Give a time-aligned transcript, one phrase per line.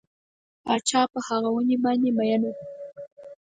[0.63, 2.63] پاچا په هغه ونې باندې مین شو.